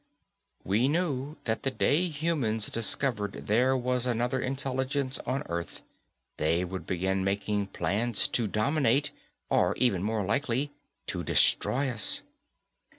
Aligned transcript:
We 0.63 0.87
knew 0.87 1.37
that 1.43 1.61
the 1.61 1.69
day 1.69 2.07
humans 2.09 2.71
discovered 2.71 3.45
there 3.45 3.77
was 3.77 4.07
another 4.07 4.41
intelligence 4.41 5.19
on 5.27 5.43
Earth 5.43 5.83
they 6.37 6.65
would 6.65 6.87
begin 6.87 7.23
making 7.23 7.67
plans 7.67 8.27
to 8.29 8.47
dominate 8.47 9.11
or, 9.51 9.75
even 9.77 10.01
more 10.01 10.25
likely, 10.25 10.71
to 11.05 11.23
destroy 11.23 11.87
us. 11.91 12.23